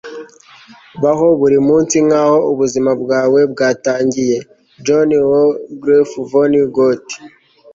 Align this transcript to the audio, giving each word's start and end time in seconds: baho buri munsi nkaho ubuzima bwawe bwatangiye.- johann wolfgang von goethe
baho 1.03 1.27
buri 1.39 1.57
munsi 1.67 1.95
nkaho 2.07 2.37
ubuzima 2.51 2.91
bwawe 3.01 3.39
bwatangiye.- 3.51 4.37
johann 4.85 5.11
wolfgang 5.29 6.07
von 6.31 6.53
goethe 6.75 7.17